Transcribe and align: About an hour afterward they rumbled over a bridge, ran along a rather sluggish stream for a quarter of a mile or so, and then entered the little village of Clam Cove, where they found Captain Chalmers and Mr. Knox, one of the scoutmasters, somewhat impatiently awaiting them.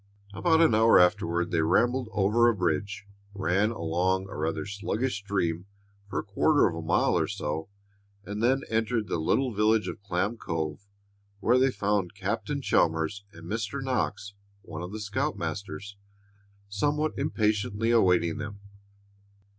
About 0.33 0.61
an 0.61 0.73
hour 0.73 0.97
afterward 0.97 1.51
they 1.51 1.61
rumbled 1.61 2.09
over 2.11 2.49
a 2.49 2.55
bridge, 2.55 3.05
ran 3.35 3.69
along 3.69 4.27
a 4.29 4.35
rather 4.35 4.65
sluggish 4.65 5.17
stream 5.17 5.67
for 6.09 6.17
a 6.17 6.23
quarter 6.23 6.67
of 6.67 6.73
a 6.73 6.81
mile 6.81 7.15
or 7.15 7.27
so, 7.27 7.69
and 8.25 8.41
then 8.41 8.63
entered 8.67 9.07
the 9.07 9.19
little 9.19 9.53
village 9.53 9.87
of 9.87 10.01
Clam 10.01 10.37
Cove, 10.37 10.87
where 11.39 11.59
they 11.59 11.69
found 11.69 12.15
Captain 12.15 12.63
Chalmers 12.63 13.25
and 13.31 13.45
Mr. 13.45 13.79
Knox, 13.79 14.33
one 14.63 14.81
of 14.81 14.91
the 14.91 14.99
scoutmasters, 14.99 15.97
somewhat 16.67 17.11
impatiently 17.15 17.91
awaiting 17.91 18.39
them. 18.39 18.59